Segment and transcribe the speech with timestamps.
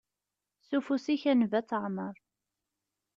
[0.67, 2.15] S ufus-ik a Nnbi ad teɛmer.